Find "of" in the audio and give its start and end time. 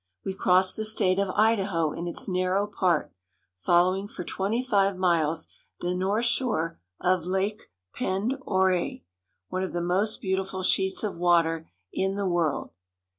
1.19-1.29, 6.99-7.27, 9.61-9.73, 11.03-11.17